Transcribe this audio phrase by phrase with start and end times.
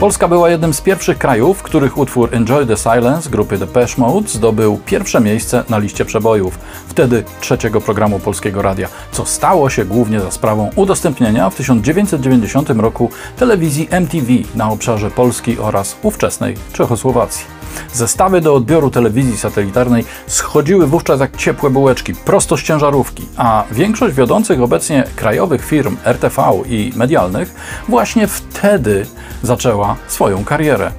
[0.00, 4.28] Polska była jednym z pierwszych krajów, w których utwór Enjoy the Silence grupy Depeche Mode
[4.28, 10.20] zdobył pierwsze miejsce na liście przebojów, wtedy trzeciego programu Polskiego Radia, co stało się głównie
[10.20, 17.55] za sprawą udostępnienia w 1990 roku telewizji MTV na obszarze Polski oraz ówczesnej Czechosłowacji.
[17.92, 24.14] Zestawy do odbioru telewizji satelitarnej schodziły wówczas jak ciepłe bułeczki, prosto z ciężarówki, a większość
[24.14, 27.54] wiodących obecnie krajowych firm RTV i medialnych
[27.88, 29.06] właśnie wtedy
[29.42, 30.90] zaczęła swoją karierę.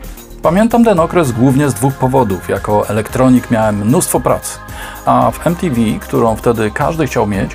[0.42, 2.50] Pamiętam ten okres głównie z dwóch powodów.
[2.50, 4.58] Jako elektronik miałem mnóstwo pracy,
[5.06, 7.52] a w MTV, którą wtedy każdy chciał mieć,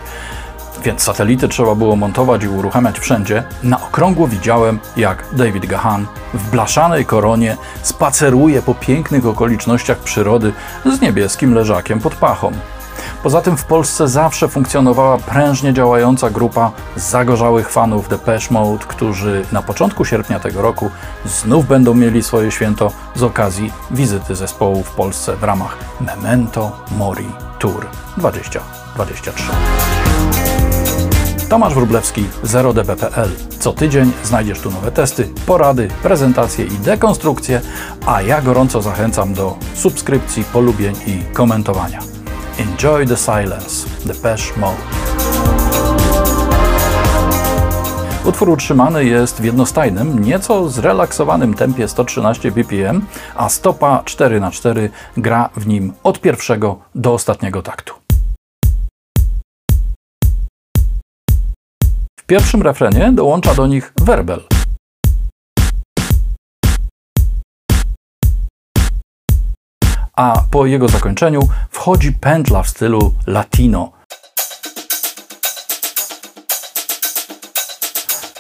[0.85, 6.51] więc satelity trzeba było montować i uruchamiać wszędzie, na okrągło widziałem, jak David Gahan w
[6.51, 10.53] blaszanej koronie spaceruje po pięknych okolicznościach przyrody
[10.85, 12.53] z niebieskim leżakiem pod pachą.
[13.23, 19.63] Poza tym w Polsce zawsze funkcjonowała prężnie działająca grupa zagorzałych fanów Depeche Mode, którzy na
[19.63, 20.91] początku sierpnia tego roku
[21.25, 27.31] znów będą mieli swoje święto z okazji wizyty zespołu w Polsce w ramach Memento Mori
[27.59, 29.43] Tour 2023.
[31.53, 33.29] Tomasz Wróblewski 0db.pl.
[33.59, 37.61] Co tydzień znajdziesz tu nowe testy, porady, prezentacje i dekonstrukcje,
[38.07, 41.99] a ja gorąco zachęcam do subskrypcji, polubień i komentowania.
[42.59, 43.89] Enjoy the silence.
[44.05, 44.83] Depeche Mode.
[48.25, 55.67] Utwór utrzymany jest w jednostajnym, nieco zrelaksowanym tempie 113 bpm, a stopa 4x4 gra w
[55.67, 58.02] nim od pierwszego do ostatniego taktu.
[62.23, 64.41] W pierwszym refrenie dołącza do nich werbel.
[70.17, 73.93] A po jego zakończeniu wchodzi pętla w stylu latino.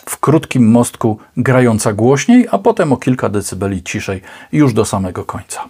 [0.07, 4.23] W krótkim mostku grająca głośniej, a potem o kilka decybeli ciszej
[4.53, 5.69] już do samego końca.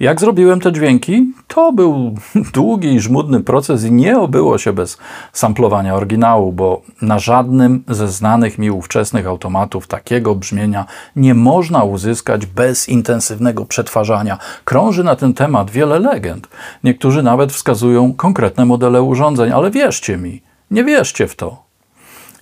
[0.00, 1.32] Jak zrobiłem te dźwięki?
[1.48, 2.14] To był
[2.54, 4.98] długi i żmudny proces i nie obyło się bez
[5.32, 12.46] samplowania oryginału, bo na żadnym ze znanych mi ówczesnych automatów takiego brzmienia nie można uzyskać
[12.46, 14.38] bez intensywnego przetwarzania.
[14.64, 16.48] Krąży na ten temat wiele legend.
[16.84, 21.62] Niektórzy nawet wskazują konkretne modele urządzeń, ale wierzcie mi, nie wierzcie w to.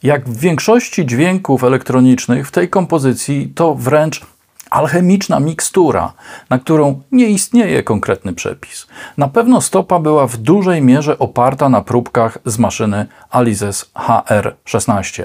[0.02, 4.35] Jak w większości dźwięków elektronicznych w tej kompozycji to wręcz
[4.70, 6.12] alchemiczna mikstura,
[6.50, 8.86] na którą nie istnieje konkretny przepis.
[9.16, 15.24] Na pewno stopa była w dużej mierze oparta na próbkach z maszyny Alizes HR16.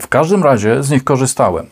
[0.00, 1.66] W każdym razie z nich korzystałem.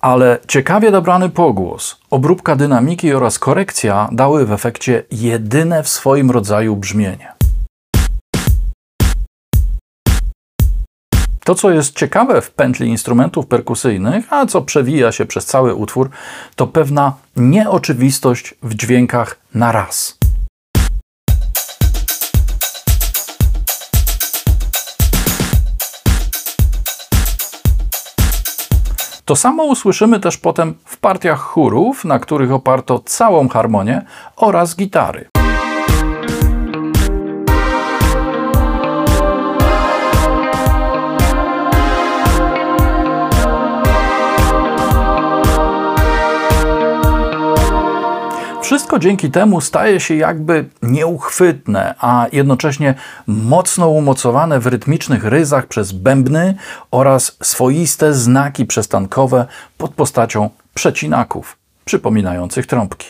[0.00, 6.76] Ale ciekawie dobrany pogłos, obróbka dynamiki oraz korekcja dały w efekcie jedyne w swoim rodzaju
[6.76, 7.33] brzmienie.
[11.44, 16.10] To, co jest ciekawe w pętli instrumentów perkusyjnych, a co przewija się przez cały utwór,
[16.56, 20.18] to pewna nieoczywistość w dźwiękach na raz.
[29.24, 34.02] To samo usłyszymy też potem w partiach chórów, na których oparto całą harmonię
[34.36, 35.28] oraz gitary.
[48.74, 52.94] Wszystko dzięki temu staje się jakby nieuchwytne, a jednocześnie
[53.26, 56.54] mocno umocowane w rytmicznych ryzach przez bębny
[56.90, 59.46] oraz swoiste znaki przestankowe
[59.78, 63.06] pod postacią przecinaków przypominających trąbki.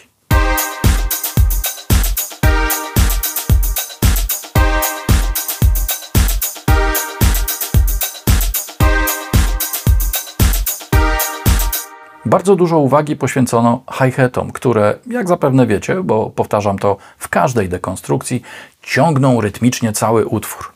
[12.34, 18.42] Bardzo dużo uwagi poświęcono hi-hatom, które, jak zapewne wiecie, bo powtarzam to w każdej dekonstrukcji,
[18.82, 20.72] ciągną rytmicznie cały utwór.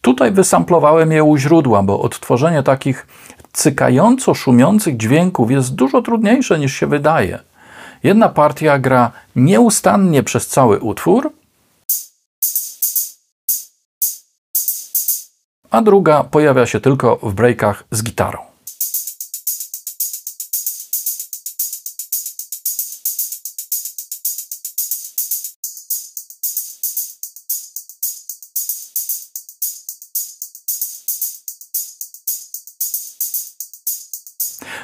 [0.00, 3.06] Tutaj wysamplowałem je u źródła, bo odtworzenie takich
[3.52, 7.38] cykająco szumiących dźwięków jest dużo trudniejsze niż się wydaje.
[8.02, 11.32] Jedna partia gra nieustannie przez cały utwór,
[15.70, 18.57] a druga pojawia się tylko w breakach z gitarą.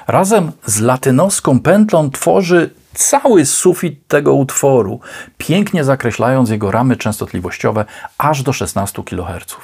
[0.06, 5.00] Razem z latynoską pętlą tworzy cały sufit tego utworu.
[5.38, 7.84] pięknie zakreślając jego ramy częstotliwościowe
[8.18, 9.56] aż do 16 kHz.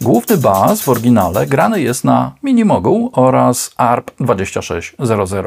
[0.00, 5.46] Główny bas w oryginale grany jest na Minimogu oraz ARP 2600.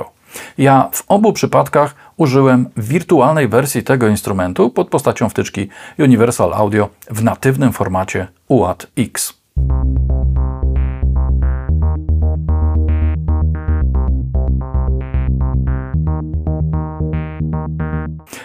[0.57, 5.67] Ja w obu przypadkach użyłem wirtualnej wersji tego instrumentu pod postacią wtyczki
[5.99, 9.33] Universal Audio w natywnym formacie UAT-X.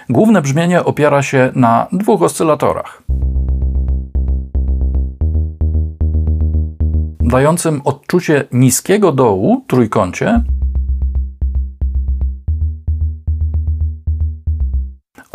[0.09, 3.03] Główne brzmienie opiera się na dwóch oscylatorach.
[7.21, 10.43] dającym odczucie niskiego dołu, trójkącie,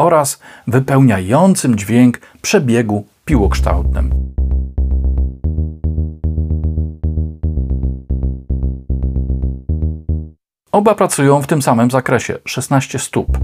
[0.01, 4.11] oraz wypełniającym dźwięk przebiegu piłokształtnym.
[10.71, 13.37] Oba pracują w tym samym zakresie 16 stóp.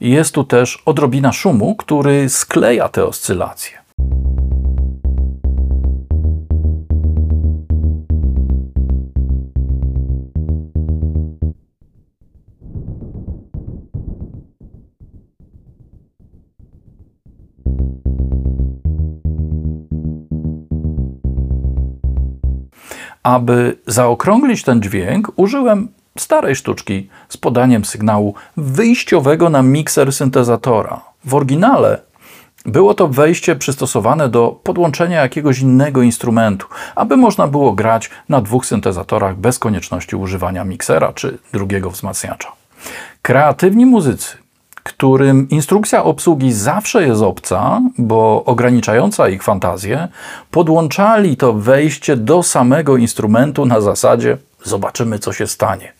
[0.00, 3.79] Jest tu też odrobina szumu, który skleja te oscylacje.
[23.30, 25.88] Aby zaokrąglić ten dźwięk, użyłem
[26.18, 31.00] starej sztuczki z podaniem sygnału wyjściowego na mikser syntezatora.
[31.24, 32.00] W oryginale
[32.66, 38.66] było to wejście przystosowane do podłączenia jakiegoś innego instrumentu, aby można było grać na dwóch
[38.66, 42.52] syntezatorach bez konieczności używania miksera czy drugiego wzmacniacza.
[43.22, 44.36] Kreatywni muzycy,
[44.82, 50.08] którym instrukcja obsługi zawsze jest obca, bo ograniczająca ich fantazję,
[50.50, 55.92] podłączali to wejście do samego instrumentu na zasadzie zobaczymy co się stanie.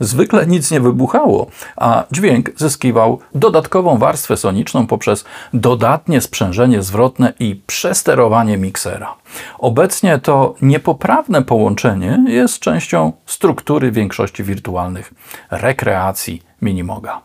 [0.00, 1.46] Zwykle nic nie wybuchało,
[1.76, 5.24] a dźwięk zyskiwał dodatkową warstwę soniczną poprzez
[5.54, 9.14] dodatnie sprzężenie zwrotne i przesterowanie miksera.
[9.58, 15.14] Obecnie to niepoprawne połączenie jest częścią struktury większości wirtualnych
[15.50, 17.20] rekreacji Minimoga.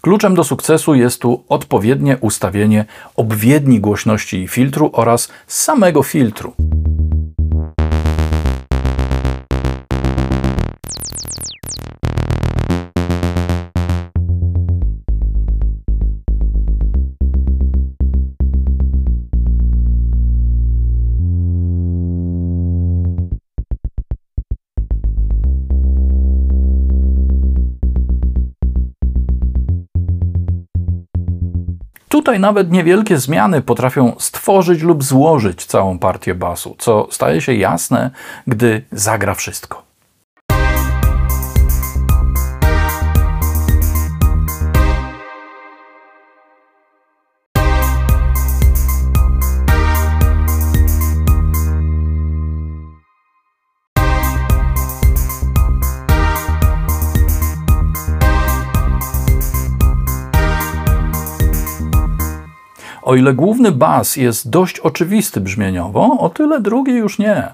[0.00, 2.84] Kluczem do sukcesu jest tu odpowiednie ustawienie
[3.16, 6.52] obwiedni głośności filtru oraz samego filtru.
[32.28, 38.10] Tutaj nawet niewielkie zmiany potrafią stworzyć lub złożyć całą partię basu, co staje się jasne,
[38.46, 39.87] gdy zagra wszystko.
[63.08, 67.48] O ile główny bas jest dość oczywisty brzmieniowo, o tyle drugi już nie.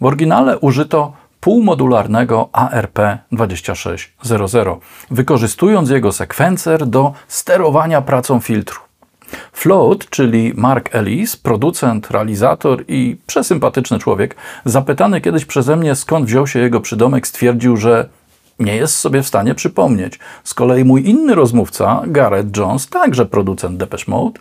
[0.00, 4.76] W oryginale użyto półmodularnego ARP2600,
[5.10, 8.80] wykorzystując jego sekwencer do sterowania pracą filtru.
[9.52, 16.46] Float, czyli Mark Ellis, producent, realizator i przesympatyczny człowiek, zapytany kiedyś przeze mnie skąd wziął
[16.46, 18.08] się jego przydomek, stwierdził, że
[18.60, 20.18] nie jest sobie w stanie przypomnieć.
[20.44, 24.40] Z kolei mój inny rozmówca, Gareth Jones, także producent Depeche Mode,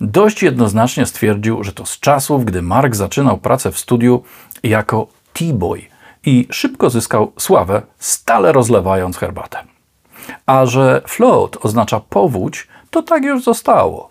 [0.00, 4.22] dość jednoznacznie stwierdził, że to z czasów, gdy Mark zaczynał pracę w studiu
[4.62, 5.82] jako T-boy
[6.26, 9.58] i szybko zyskał sławę, stale rozlewając herbatę.
[10.46, 14.09] A że float oznacza powódź, to tak już zostało.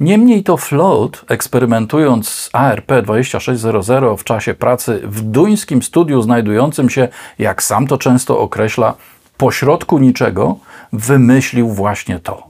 [0.00, 7.62] Niemniej to Float, eksperymentując z ARP2600 w czasie pracy w duńskim studiu znajdującym się, jak
[7.62, 8.94] sam to często określa,
[9.36, 10.56] pośrodku niczego,
[10.92, 12.48] wymyślił właśnie to.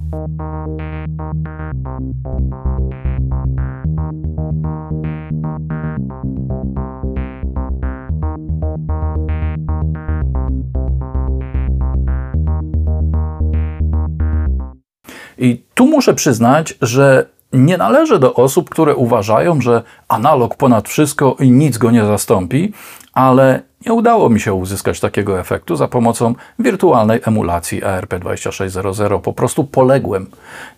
[15.42, 21.36] I tu muszę przyznać, że nie należę do osób, które uważają, że analog ponad wszystko
[21.40, 22.72] i nic go nie zastąpi,
[23.12, 29.20] ale nie udało mi się uzyskać takiego efektu za pomocą wirtualnej emulacji ARP2600.
[29.20, 30.26] Po prostu poległem,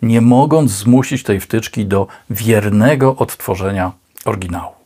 [0.02, 3.92] nie mogąc zmusić tej wtyczki do wiernego odtworzenia
[4.24, 4.83] oryginału.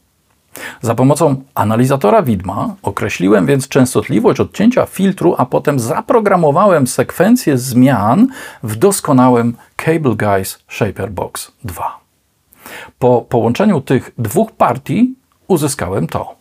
[0.80, 8.28] Za pomocą analizatora widma określiłem więc częstotliwość odcięcia filtru, a potem zaprogramowałem sekwencję zmian
[8.62, 11.98] w doskonałym Cable Guys Shaper Box 2.
[12.98, 15.14] Po połączeniu tych dwóch partii
[15.48, 16.34] uzyskałem to.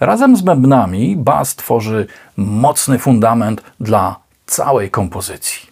[0.00, 4.16] Razem z bębnami bas tworzy mocny fundament dla
[4.46, 5.70] całej kompozycji.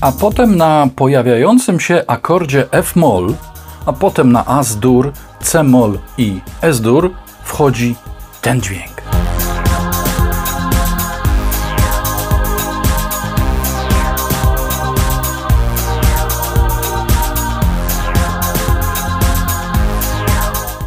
[0.00, 3.34] A potem na pojawiającym się akordzie F-moll
[3.86, 7.10] a potem na As-dur, C-moll i S-dur
[7.44, 7.94] wchodzi
[8.40, 9.00] ten dźwięk.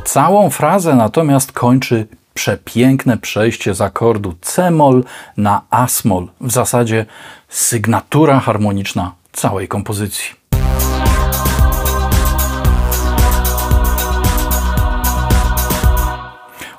[0.05, 5.03] Całą frazę natomiast kończy przepiękne przejście z akordu C-moll
[5.37, 7.05] na As-moll, w zasadzie
[7.49, 10.42] sygnatura harmoniczna całej kompozycji.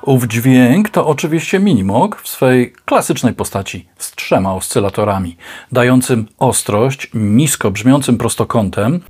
[0.05, 5.37] Ów dźwięk to oczywiście minimog w swej klasycznej postaci z trzema oscylatorami,
[5.71, 9.01] dającym ostrość nisko brzmiącym prostokątem,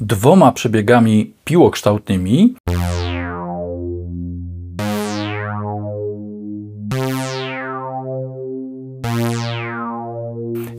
[0.00, 2.54] dwoma przebiegami piłokształtnymi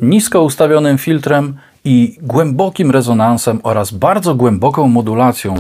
[0.02, 5.56] nisko ustawionym filtrem i głębokim rezonansem oraz bardzo głęboką modulacją.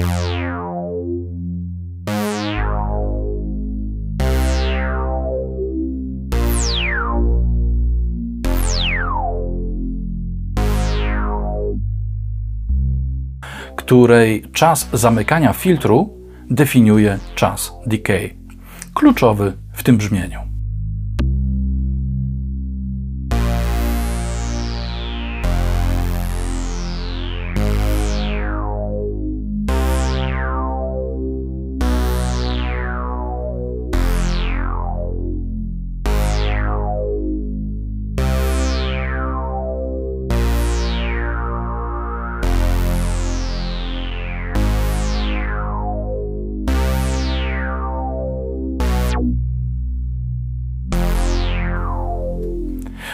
[13.75, 16.17] której czas zamykania filtru
[16.49, 18.35] definiuje czas decay,
[18.93, 20.46] kluczowy w tym brzmieniu.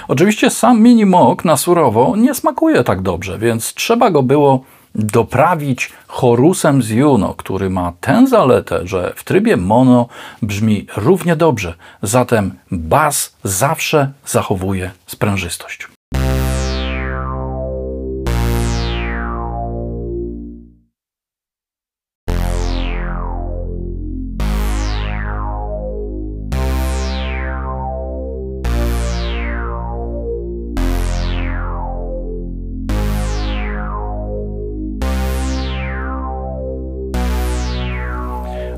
[0.07, 4.63] Oczywiście sam mini mok na surowo nie smakuje tak dobrze, więc trzeba go było
[4.95, 10.07] doprawić chorusem z Juno, który ma tę zaletę, że w trybie mono
[10.41, 15.92] brzmi równie dobrze, zatem bas zawsze zachowuje sprężystość.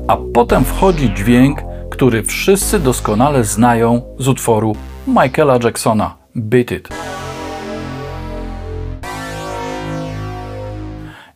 [0.08, 1.58] A potem wchodzi dźwięk,
[1.90, 6.88] który wszyscy doskonale znają z utworu Michaela Jacksona Beat It.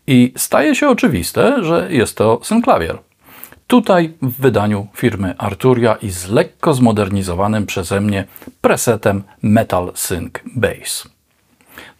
[0.07, 2.99] I staje się oczywiste, że jest to synklawier.
[3.67, 8.25] Tutaj w wydaniu firmy Arturia i z lekko zmodernizowanym przeze mnie
[8.61, 11.20] presetem Metal Sync Bass.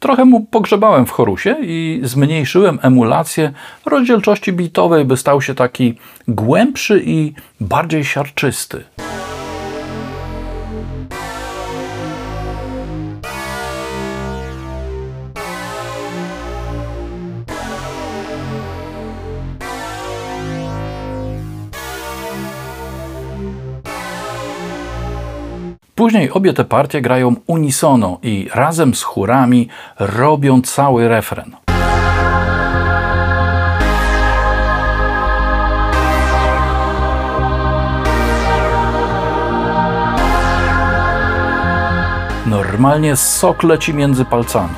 [0.01, 3.53] Trochę mu pogrzebałem w chorusie i zmniejszyłem emulację
[3.87, 8.85] rozdzielczości bitowej, by stał się taki głębszy i bardziej siarczysty.
[26.01, 31.57] Później obie te partie grają unisono i razem z chórami robią cały refren.
[42.47, 44.75] Normalnie sok leci między palcami.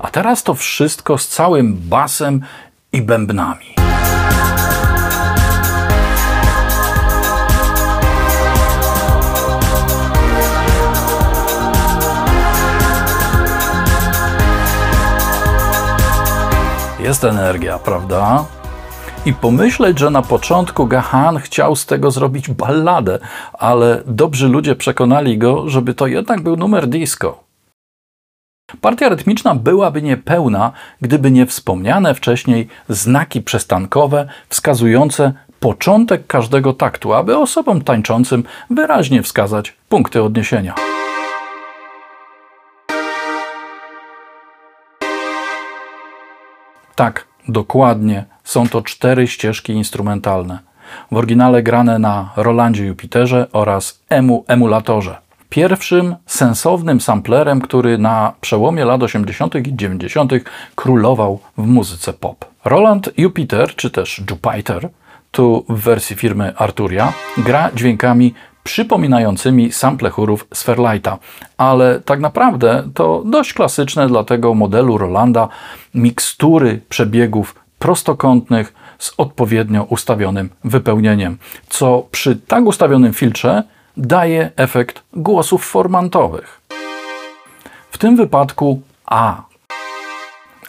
[0.00, 2.40] A teraz to wszystko z całym basem
[2.92, 3.79] i bębnami.
[17.10, 18.44] Jest energia, prawda?
[19.26, 23.18] I pomyśleć, że na początku Gahan chciał z tego zrobić balladę,
[23.52, 27.44] ale dobrzy ludzie przekonali go, żeby to jednak był numer disco.
[28.80, 37.38] Partia rytmiczna byłaby niepełna, gdyby nie wspomniane wcześniej znaki przestankowe wskazujące początek każdego taktu, aby
[37.38, 40.74] osobom tańczącym wyraźnie wskazać punkty odniesienia.
[47.00, 50.58] Tak, dokładnie, są to cztery ścieżki instrumentalne.
[51.10, 55.16] W oryginale grane na Rolandzie Jupiterze oraz EMU emulatorze.
[55.48, 59.54] Pierwszym sensownym samplerem, który na przełomie lat 80.
[59.54, 60.32] i 90.
[60.74, 62.44] królował w muzyce pop.
[62.64, 64.88] Roland Jupiter, czy też Jupiter,
[65.30, 71.18] tu w wersji firmy Arturia, gra dźwiękami przypominającymi sample chórów z Fairlighta,
[71.58, 75.48] ale tak naprawdę to dość klasyczne dla tego modelu Rolanda
[75.94, 81.38] mikstury przebiegów prostokątnych z odpowiednio ustawionym wypełnieniem,
[81.68, 83.62] co przy tak ustawionym filtrze
[83.96, 86.60] daje efekt głosów formantowych.
[87.90, 89.42] W tym wypadku A.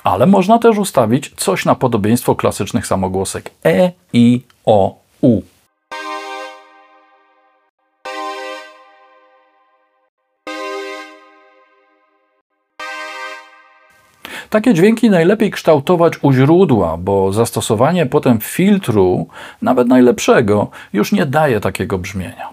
[0.04, 5.42] Ale można też ustawić coś na podobieństwo klasycznych samogłosek E, I, O, U.
[14.52, 19.28] Takie dźwięki najlepiej kształtować u źródła, bo zastosowanie potem filtru,
[19.62, 22.50] nawet najlepszego, już nie daje takiego brzmienia.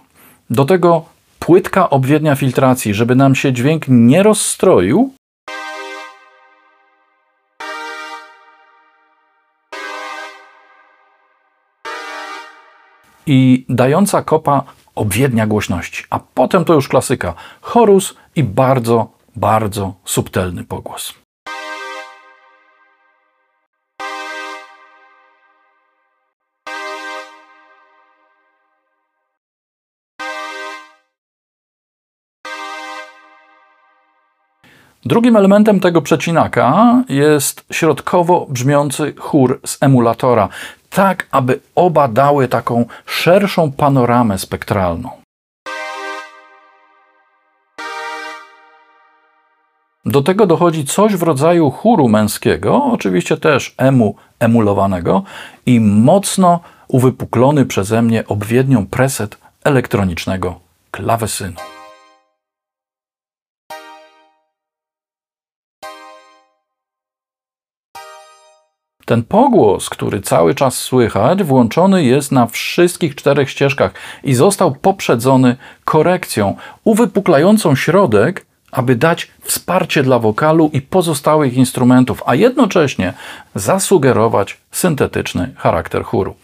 [0.50, 1.04] Do tego
[1.38, 5.12] płytka obwiednia filtracji, żeby nam się dźwięk nie rozstroił,
[13.26, 14.62] i dająca kopa
[14.94, 16.04] obwiednia głośności.
[16.10, 17.34] A potem to już klasyka.
[17.60, 21.27] Chorus i bardzo, bardzo subtelny pogłos.
[35.08, 40.48] Drugim elementem tego przecinaka jest środkowo brzmiący chór z emulatora,
[40.90, 45.10] tak aby oba dały taką szerszą panoramę spektralną.
[50.04, 55.22] Do tego dochodzi coś w rodzaju chóru męskiego, oczywiście też emu emulowanego
[55.66, 61.77] i mocno uwypuklony przeze mnie obwiednią preset elektronicznego klawesynu.
[69.08, 73.92] Ten pogłos, który cały czas słychać, włączony jest na wszystkich czterech ścieżkach
[74.24, 82.34] i został poprzedzony korekcją uwypuklającą środek, aby dać wsparcie dla wokalu i pozostałych instrumentów, a
[82.34, 83.12] jednocześnie
[83.54, 86.34] zasugerować syntetyczny charakter chóru.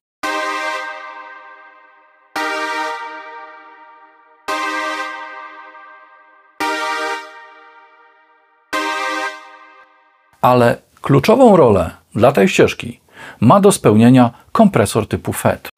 [10.41, 13.01] Ale kluczową rolę dla tej ścieżki
[13.41, 15.69] ma do spełnienia kompresor typu FET.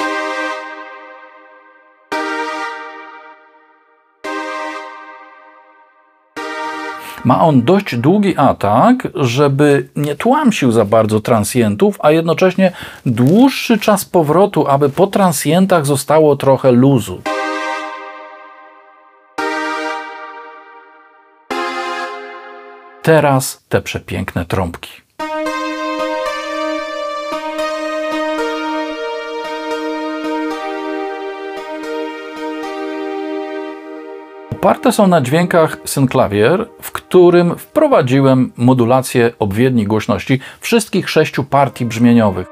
[7.25, 12.73] Ma on dość długi atak, żeby nie tłamsił za bardzo transientów, a jednocześnie
[13.07, 17.23] dłuższy czas powrotu, aby po transientach zostało trochę luzu.
[23.03, 25.06] Teraz te przepiękne trąbki.
[34.67, 42.47] Oparte są na dźwiękach Synclavier, w którym wprowadziłem modulację obwiedni głośności wszystkich sześciu partii brzmieniowych.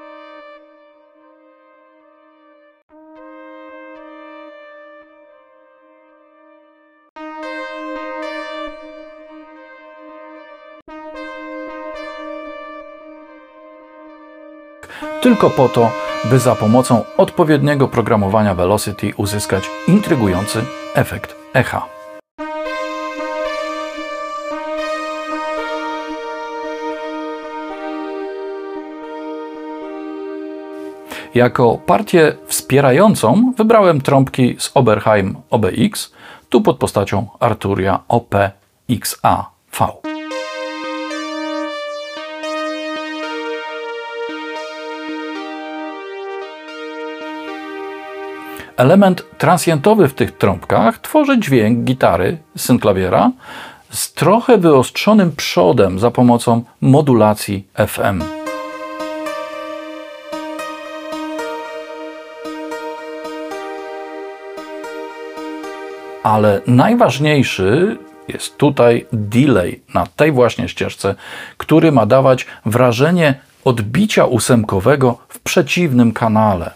[15.23, 15.91] Tylko po to,
[16.25, 21.94] by za pomocą odpowiedniego programowania Velocity uzyskać intrygujący efekt echa.
[31.35, 36.13] Jako partię wspierającą wybrałem trąbki z Oberheim OBX,
[36.49, 39.45] tu pod postacią Arturia OPXAV.
[48.77, 53.31] Element transientowy w tych trąbkach tworzy dźwięk gitary synklawiera
[53.91, 58.44] z trochę wyostrzonym przodem za pomocą modulacji FM.
[66.25, 71.15] Ale najważniejszy jest tutaj delay na tej właśnie ścieżce,
[71.57, 73.35] który ma dawać wrażenie
[73.65, 76.71] odbicia ósemkowego w przeciwnym kanale.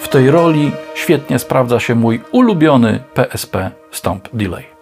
[0.00, 4.75] W tej roli świetnie sprawdza się mój ulubiony PSP Stomp Delay.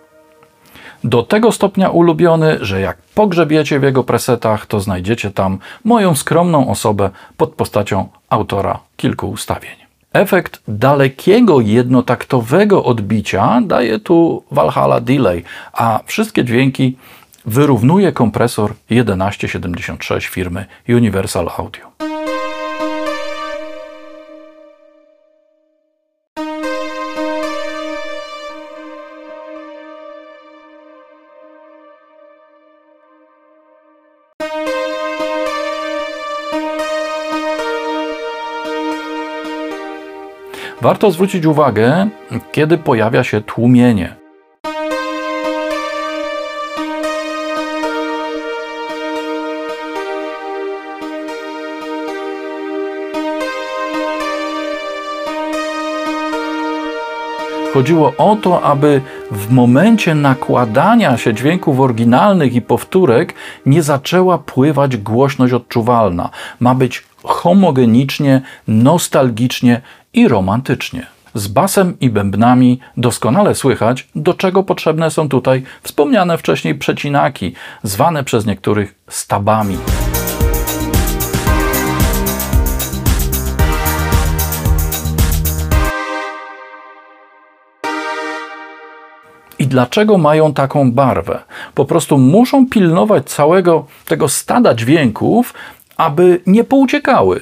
[1.05, 6.71] Do tego stopnia ulubiony, że jak pogrzebiecie w jego presetach, to znajdziecie tam moją skromną
[6.71, 9.75] osobę pod postacią autora kilku ustawień.
[10.13, 16.97] Efekt dalekiego jednotaktowego odbicia daje tu Valhalla Delay, a wszystkie dźwięki
[17.47, 21.85] wyrównuje kompresor 1176 firmy Universal Audio.
[40.85, 42.09] Warto zwrócić uwagę,
[42.53, 44.17] kiedy pojawia się tłumienie.
[57.75, 63.35] Chodziło o to, aby w momencie nakładania się dźwięków oryginalnych i powtórek
[63.67, 66.31] nie zaczęła pływać głośność odczuwalna.
[66.61, 69.81] Ma być homogenicznie, nostalgicznie
[70.13, 71.07] i romantycznie.
[71.35, 78.25] Z basem i bębnami doskonale słychać, do czego potrzebne są tutaj wspomniane wcześniej przecinaki, zwane
[78.25, 79.77] przez niektórych stabami.
[89.59, 91.43] I dlaczego mają taką barwę?
[91.75, 95.55] Po prostu muszą pilnować całego tego stada dźwięków,
[95.97, 97.41] aby nie pouciekały.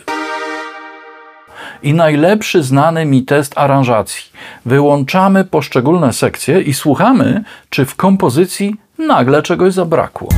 [1.83, 4.25] I najlepszy znany mi test aranżacji.
[4.67, 10.29] Wyłączamy poszczególne sekcje i słuchamy, czy w kompozycji nagle czegoś zabrakło.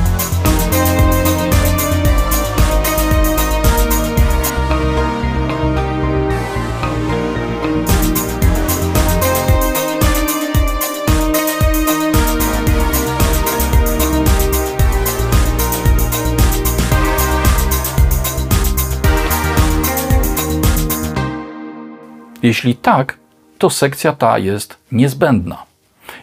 [22.54, 23.18] Jeśli tak,
[23.58, 25.62] to sekcja ta jest niezbędna.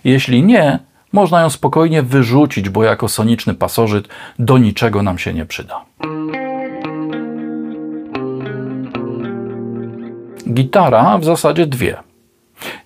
[0.03, 0.79] Jeśli nie,
[1.13, 4.07] można ją spokojnie wyrzucić, bo jako soniczny pasożyt
[4.39, 5.81] do niczego nam się nie przyda.
[10.53, 11.97] Gitara w zasadzie dwie.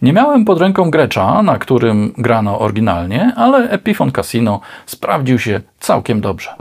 [0.02, 6.22] Nie miałem pod ręką Grecza, na którym grano oryginalnie, ale Epiphone Casino sprawdził się całkiem
[6.22, 6.56] dobrze.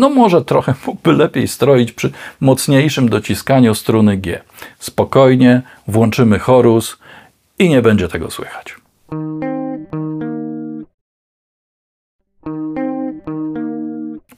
[0.00, 4.40] No może trochę mógłby lepiej stroić przy mocniejszym dociskaniu struny G.
[4.78, 6.98] Spokojnie, włączymy chorus
[7.58, 8.76] i nie będzie tego słychać.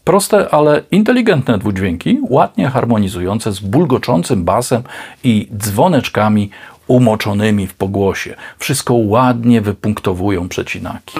[0.05, 4.83] Proste, ale inteligentne dwudźwięki, ładnie harmonizujące z bulgoczącym basem
[5.25, 6.51] i dzwoneczkami
[6.87, 8.35] umoczonymi w pogłosie.
[8.59, 11.19] Wszystko ładnie wypunktowują przecinaki.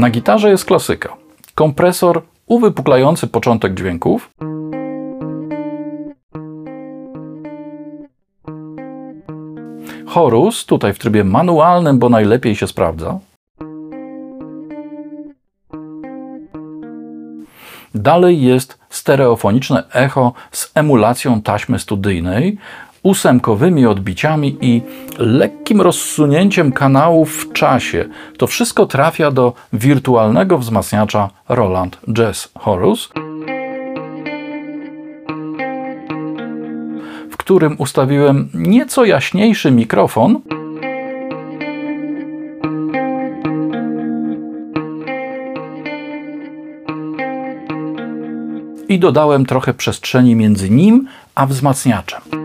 [0.00, 1.16] Na gitarze jest klasyka.
[1.54, 4.30] Kompresor uwypuklający początek dźwięków.
[10.06, 13.18] Chorus, tutaj w trybie manualnym, bo najlepiej się sprawdza.
[17.94, 22.58] Dalej jest stereofoniczne echo z emulacją taśmy studyjnej,
[23.02, 24.82] ósemkowymi odbiciami i
[25.18, 28.08] lekkim rozsunięciem kanału w czasie.
[28.36, 33.08] To wszystko trafia do wirtualnego wzmacniacza Roland Jazz Horus,
[37.30, 40.40] w którym ustawiłem nieco jaśniejszy mikrofon.
[48.88, 52.39] i dodałem trochę przestrzeni między nim a wzmacniaczem.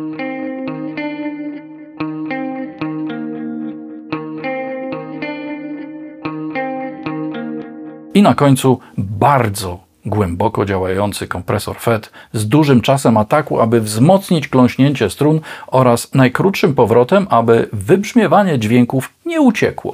[8.26, 15.42] Na końcu bardzo głęboko działający kompresor FET z dużym czasem ataku, aby wzmocnić kląśnięcie strun
[15.68, 19.94] oraz najkrótszym powrotem, aby wybrzmiewanie dźwięków nie uciekło.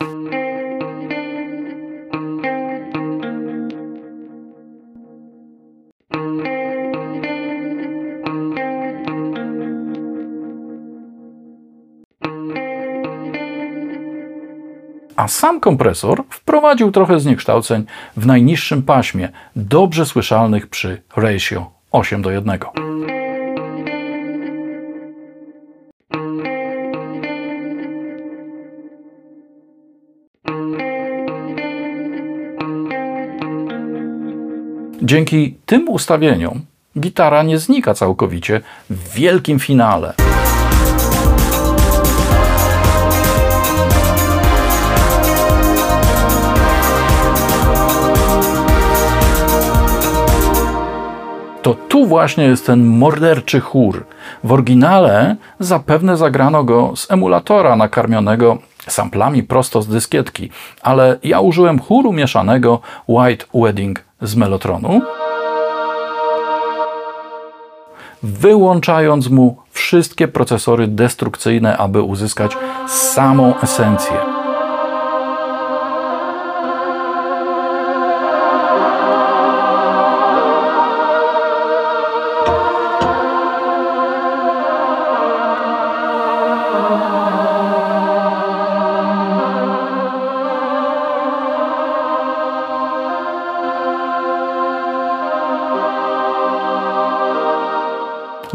[15.22, 17.86] a sam kompresor wprowadził trochę zniekształceń
[18.18, 22.60] w najniższym paśmie, dobrze słyszalnych przy ratio 8 do 1.
[35.02, 36.62] Dzięki tym ustawieniom
[37.00, 40.31] gitara nie znika całkowicie w wielkim finale.
[51.62, 54.06] To tu właśnie jest ten morderczy chór.
[54.43, 60.50] W oryginale zapewne zagrano go z emulatora nakarmionego samplami prosto z dyskietki,
[60.82, 65.02] ale ja użyłem chóru mieszanego White Wedding z Melotronu,
[68.24, 74.31] wyłączając mu wszystkie procesory destrukcyjne, aby uzyskać samą esencję.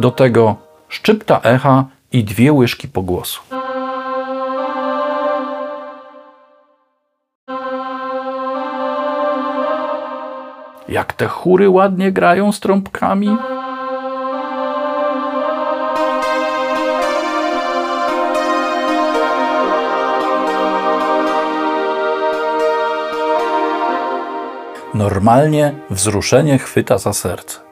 [0.07, 0.57] Do tego
[0.89, 3.41] szczypta echa i dwie łyżki pogłosu.
[10.89, 13.37] Jak te chóry ładnie grają z trąbkami.
[24.95, 27.66] Normalnie wzruszenie chwyta za serce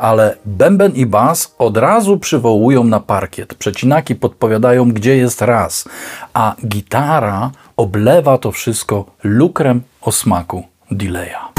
[0.00, 3.54] ale bęben i bas od razu przywołują na parkiet.
[3.54, 5.88] Przecinaki podpowiadają, gdzie jest raz,
[6.34, 11.49] a gitara oblewa to wszystko lukrem o smaku delaya.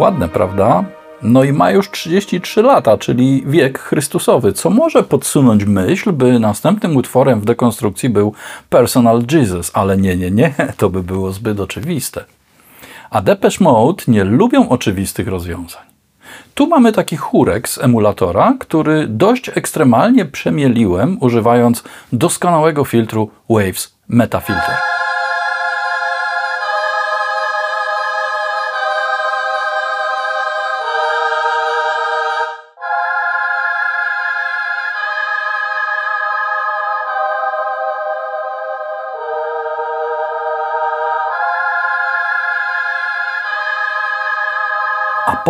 [0.00, 0.84] Ładne, prawda?
[1.22, 6.96] No i ma już 33 lata, czyli wiek Chrystusowy, co może podsunąć myśl, by następnym
[6.96, 8.34] utworem w dekonstrukcji był
[8.68, 12.24] Personal Jesus, ale nie, nie, nie, to by było zbyt oczywiste.
[13.10, 15.82] A Depeche Mode nie lubią oczywistych rozwiązań.
[16.54, 24.99] Tu mamy taki chórek z emulatora, który dość ekstremalnie przemieliłem, używając doskonałego filtru Waves Metafilter.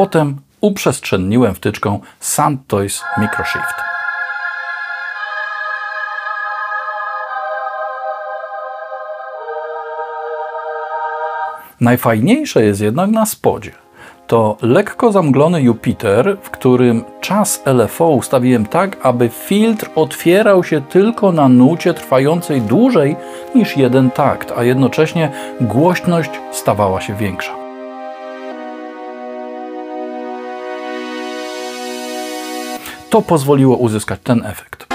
[0.01, 3.75] Potem uprzestrzenniłem wtyczką SandToys Microshift.
[11.81, 13.73] Najfajniejsze jest jednak na spodzie.
[14.27, 21.33] To lekko zamglony Jupiter, w którym czas LFO ustawiłem tak, aby filtr otwierał się tylko
[21.33, 23.17] na nucie trwającej dłużej
[23.55, 27.60] niż jeden takt, a jednocześnie głośność stawała się większa.
[33.11, 34.87] To pozwoliło uzyskać ten efekt.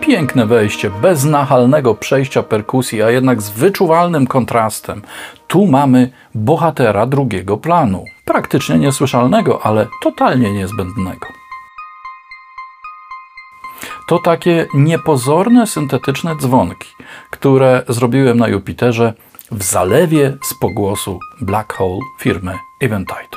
[0.00, 5.02] Piękne wejście, bez nachalnego przejścia perkusji, a jednak z wyczuwalnym kontrastem.
[5.48, 8.04] Tu mamy bohatera drugiego planu.
[8.24, 11.45] Praktycznie niesłyszalnego, ale totalnie niezbędnego.
[14.06, 16.88] To takie niepozorne, syntetyczne dzwonki,
[17.30, 19.14] które zrobiłem na Jupiterze
[19.50, 23.36] w zalewie z pogłosu Black Hole firmy Eventide.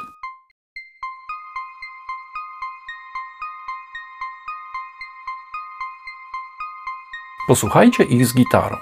[7.48, 8.78] Posłuchajcie ich z gitarą.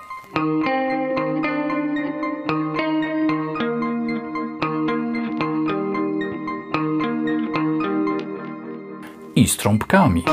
[9.36, 10.23] I z trąbkami.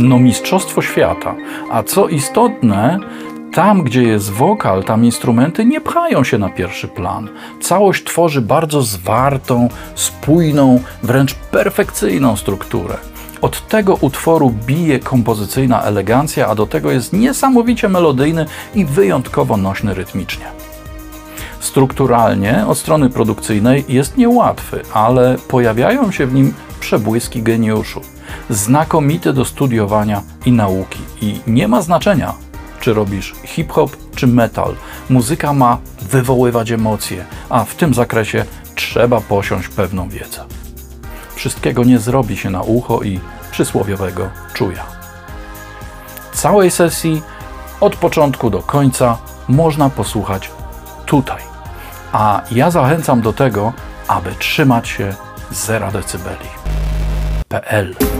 [0.00, 1.34] No mistrzostwo świata.
[1.70, 2.98] A co istotne,
[3.52, 7.28] tam, gdzie jest wokal, tam instrumenty nie pchają się na pierwszy plan.
[7.60, 12.96] Całość tworzy bardzo zwartą, spójną, wręcz perfekcyjną strukturę.
[13.42, 19.94] Od tego utworu bije kompozycyjna elegancja, a do tego jest niesamowicie melodyjny i wyjątkowo nośny
[19.94, 20.46] rytmicznie.
[21.60, 28.00] Strukturalnie od strony produkcyjnej jest niełatwy, ale pojawiają się w nim przebłyski geniuszu
[28.50, 31.00] znakomity do studiowania i nauki.
[31.22, 32.34] I nie ma znaczenia,
[32.80, 34.74] czy robisz hip-hop czy metal.
[35.10, 40.44] Muzyka ma wywoływać emocje, a w tym zakresie trzeba posiąść pewną wiedzę.
[41.34, 44.84] Wszystkiego nie zrobi się na ucho i przysłowiowego czuja.
[46.32, 47.22] Całej sesji
[47.80, 50.50] od początku do końca można posłuchać
[51.06, 51.42] tutaj.
[52.12, 53.72] A ja zachęcam do tego,
[54.08, 55.14] aby trzymać się
[55.50, 56.48] 0 decybeli.
[57.48, 58.19] PL